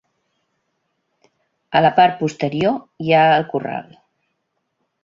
[1.81, 3.97] A la part posterior hi ha el corral.